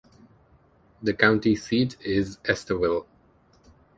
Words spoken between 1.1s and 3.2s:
county seat is Estherville.